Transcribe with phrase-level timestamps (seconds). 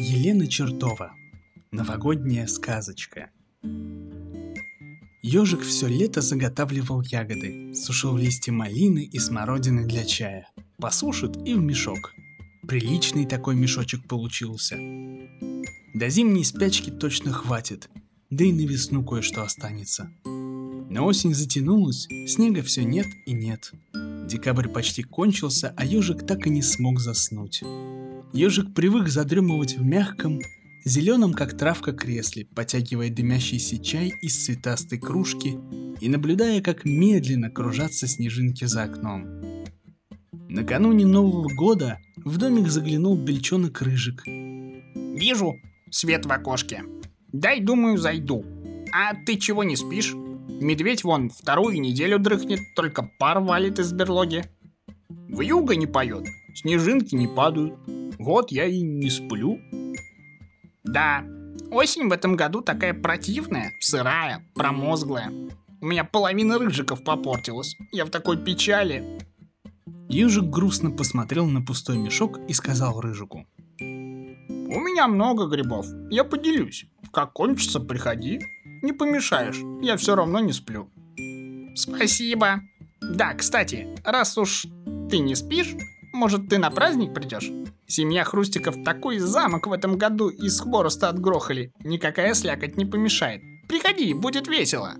[0.00, 1.16] Елена Чертова.
[1.72, 3.30] Новогодняя сказочка.
[5.24, 10.48] Ежик все лето заготавливал ягоды, сушил листья малины и смородины для чая.
[10.76, 12.14] Посушит и в мешок.
[12.68, 14.76] Приличный такой мешочек получился.
[15.94, 17.90] До зимней спячки точно хватит,
[18.30, 20.12] да и на весну кое-что останется.
[20.24, 23.72] Но осень затянулась, снега все нет и нет.
[24.28, 27.64] Декабрь почти кончился, а ежик так и не смог заснуть.
[28.32, 30.40] Ежик привык задремывать в мягком,
[30.84, 35.58] зеленом как травка кресле, потягивая дымящийся чай из цветастой кружки
[36.00, 39.64] и наблюдая, как медленно кружатся снежинки за окном.
[40.48, 44.22] Накануне Нового года в домик заглянул бельчонок Рыжик.
[44.26, 45.56] Вижу
[45.90, 46.84] свет в окошке.
[47.32, 48.44] Дай, думаю, зайду.
[48.92, 50.14] А ты чего не спишь?
[50.14, 54.44] Медведь вон вторую неделю дрыхнет, только пар валит из берлоги.
[55.08, 57.74] В юго не поет, снежинки не падают.
[58.28, 59.58] Вот я и не сплю.
[60.84, 61.24] Да,
[61.70, 65.32] осень в этом году такая противная, сырая, промозглая.
[65.80, 67.74] У меня половина рыжиков попортилась.
[67.90, 69.02] Я в такой печали.
[70.10, 73.46] Ежик грустно посмотрел на пустой мешок и сказал Рыжику.
[73.80, 75.86] У меня много грибов.
[76.10, 76.84] Я поделюсь.
[77.10, 78.40] Как кончится, приходи.
[78.82, 79.60] Не помешаешь.
[79.82, 80.90] Я все равно не сплю.
[81.74, 82.60] Спасибо.
[83.00, 84.66] Да, кстати, раз уж
[85.08, 85.74] ты не спишь,
[86.18, 87.50] может, ты на праздник придешь?
[87.86, 91.72] Семья Хрустиков такой замок в этом году из хвороста отгрохали.
[91.84, 93.40] Никакая слякоть не помешает.
[93.68, 94.94] Приходи, будет весело.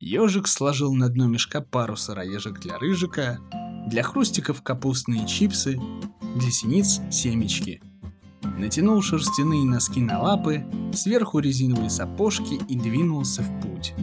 [0.00, 3.38] Ежик сложил на дно мешка пару сыроежек для рыжика,
[3.86, 5.78] для хрустиков капустные чипсы,
[6.34, 7.80] для синиц семечки.
[8.58, 13.94] Натянул шерстяные носки на лапы, сверху резиновые сапожки и двинулся в путь.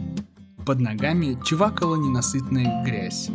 [0.64, 3.30] Под ногами чвакала ненасытная грязь.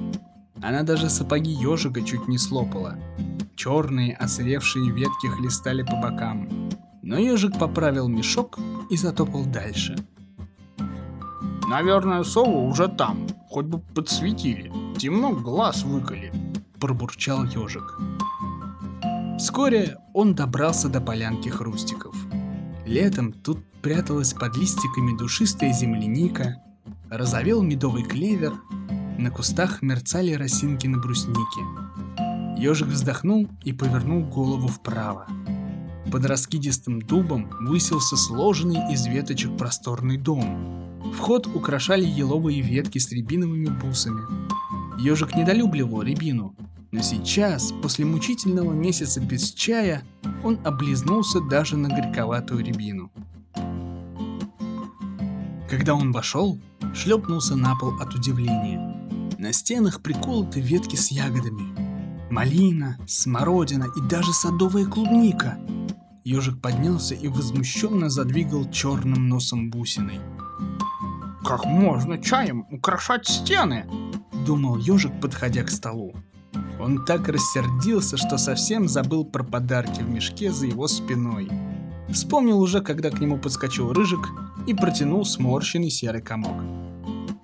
[0.64, 2.97] Она даже сапоги ежика чуть не слопала.
[3.56, 6.47] Черные осыревшие ветки хлестали по бокам.
[7.02, 8.58] Но ежик поправил мешок
[8.89, 9.95] и затопал дальше.
[11.67, 14.71] Наверное, совы уже там, хоть бы подсветили.
[14.98, 16.32] Темно глаз выколи.
[16.80, 17.99] Пробурчал ежик.
[19.37, 22.16] Вскоре он добрался до полянки хрустиков.
[22.86, 26.61] Летом тут пряталась под листиками душистая земляника,
[27.10, 28.54] разовел медовый клевер,
[29.17, 31.61] на кустах мерцали росинки на бруснике.
[32.57, 35.27] Ежик вздохнул и повернул голову вправо.
[36.11, 41.01] Под раскидистым дубом высился сложенный из веточек просторный дом.
[41.17, 44.21] Вход украшали еловые ветки с рябиновыми бусами.
[44.99, 46.55] Ежик недолюбливал рябину,
[46.91, 50.03] но сейчас, после мучительного месяца без чая,
[50.43, 53.11] он облизнулся даже на горьковатую рябину.
[55.69, 56.59] Когда он вошел,
[56.93, 59.02] шлепнулся на пол от удивления.
[59.43, 61.76] На стенах приколоты ветки с ягодами.
[62.31, 65.59] Малина, смородина и даже садовая клубника.
[66.23, 70.21] Ежик поднялся и возмущенно задвигал черным носом бусиной.
[71.43, 73.86] Как можно чаем украшать стены?
[74.45, 76.14] Думал ежик, подходя к столу.
[76.80, 81.52] Он так рассердился, что совсем забыл про подарки в мешке за его спиной.
[82.10, 84.25] Вспомнил уже, когда к нему подскочил рыжик
[84.67, 86.64] и протянул сморщенный серый комок.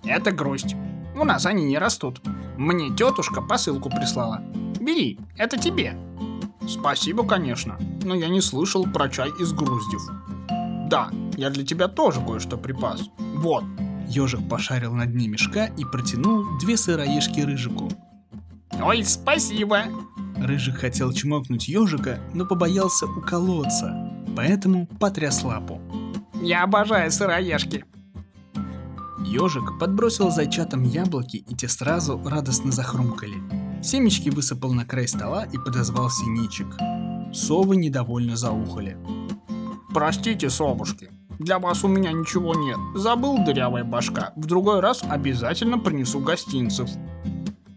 [0.06, 0.78] Это грусть.
[1.20, 2.22] У нас они не растут.
[2.56, 4.42] Мне тетушка посылку прислала.
[4.80, 5.98] Бери, это тебе.
[6.66, 10.02] Спасибо, конечно, но я не слышал про чай из груздев.
[10.88, 13.02] Да, я для тебя тоже кое-что припас.
[13.36, 13.66] Вот.
[14.08, 17.92] Ежик пошарил на дне мешка и протянул две сыроежки рыжику.
[18.82, 19.84] Ой, спасибо.
[20.38, 25.82] Рыжик хотел чмокнуть ежика, но побоялся уколоться, поэтому потряс лапу.
[26.42, 27.84] Я обожаю сыроежки.
[29.26, 33.36] Ежик подбросил зайчатам яблоки, и те сразу радостно захрумкали.
[33.84, 36.68] Семечки высыпал на край стола и подозвал синичек.
[37.34, 38.98] Совы недовольно заухали.
[39.94, 42.78] Простите, совушки, для вас у меня ничего нет.
[42.96, 44.34] Забыл дырявая башка.
[44.36, 46.90] В другой раз обязательно принесу гостинцев.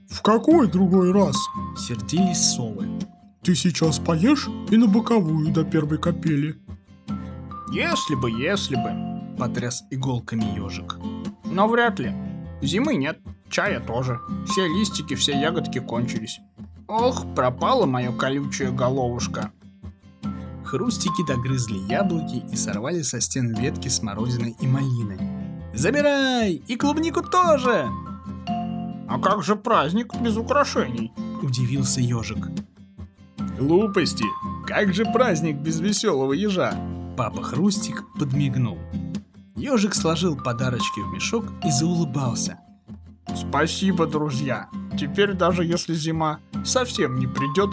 [0.09, 1.37] В какой другой раз?
[1.77, 2.89] Сердились совы.
[3.43, 6.57] Ты сейчас поешь и на боковую до первой капели.
[7.73, 10.99] Если бы, если бы, потряс иголками ежик.
[11.53, 12.15] Но вряд ли.
[12.63, 13.19] Зимы нет,
[13.51, 14.21] чая тоже.
[14.47, 16.41] Все листики, все ягодки кончились.
[16.89, 19.53] Ох, пропала моя колючая головушка.
[20.65, 25.19] Хрустики догрызли яблоки и сорвали со стен ветки смородины и малины.
[25.75, 26.63] «Забирай!
[26.67, 27.91] И клубнику тоже!»
[29.09, 31.13] «А как же праздник без украшений?»–
[31.43, 32.49] удивился ежик.
[33.59, 34.25] «Глупости!
[34.67, 36.75] Как же праздник без веселого ежа?»
[37.17, 38.79] Папа Хрустик подмигнул.
[39.63, 42.59] Ежик сложил подарочки в мешок и заулыбался.
[43.33, 44.69] Спасибо, друзья.
[44.99, 47.71] Теперь даже если зима совсем не придет,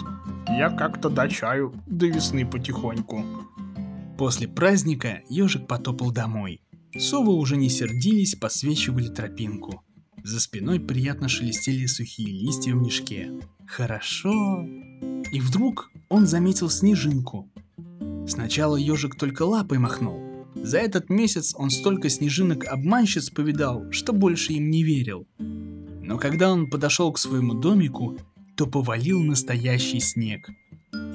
[0.47, 3.25] Я как-то до чаю до весны потихоньку.
[4.19, 6.61] После праздника ежик потопал домой.
[6.95, 9.83] Совы уже не сердились, посвечивали тропинку.
[10.23, 13.31] За спиной приятно шелестели сухие листья в мешке.
[13.65, 14.63] Хорошо.
[15.31, 17.49] И вдруг он заметил снежинку.
[18.27, 20.28] Сначала ежик только лапой махнул.
[20.63, 25.27] За этот месяц он столько снежинок-обманщиц повидал, что больше им не верил.
[25.37, 28.17] Но когда он подошел к своему домику,
[28.55, 30.49] то повалил настоящий снег.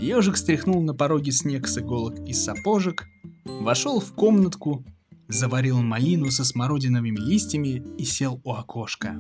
[0.01, 3.05] Ежик стряхнул на пороге снег с иголок и сапожек,
[3.45, 4.85] вошел в комнатку,
[5.29, 9.17] заварил малину со смородиновыми листьями и сел у окошка.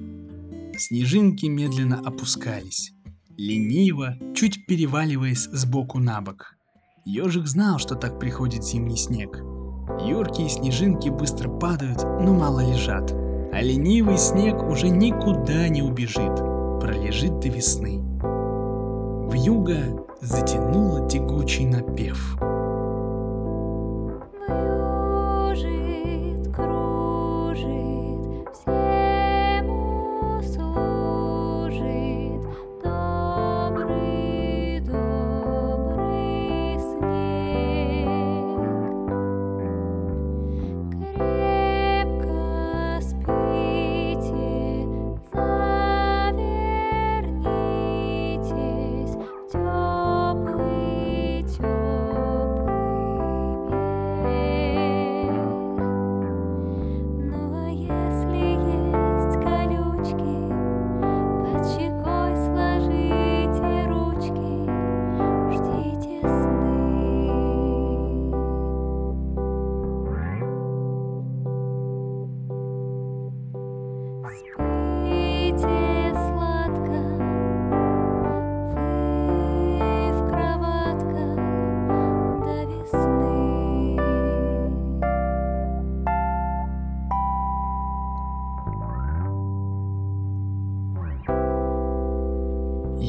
[0.76, 2.92] Снежинки медленно опускались,
[3.36, 6.56] лениво, чуть переваливаясь с боку на бок.
[7.04, 9.53] Ежик знал, что так приходит зимний снег.
[10.00, 13.12] Юркие снежинки быстро падают, но мало лежат.
[13.52, 16.36] А ленивый снег уже никуда не убежит,
[16.80, 18.00] пролежит до весны.
[18.20, 19.76] В юго
[20.20, 22.38] затянуло тягучий напев–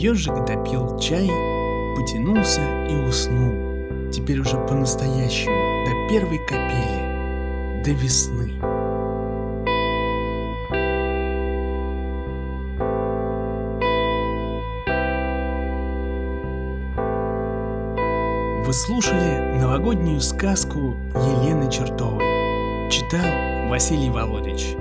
[0.06, 1.28] Ежик допил чай,
[1.96, 4.12] потянулся и уснул.
[4.12, 8.54] Теперь уже по-настоящему, до первой капели, до весны.
[18.64, 22.92] Вы слушали новогоднюю сказку Елены Чертовой.
[22.92, 24.76] Читал Василий Володич.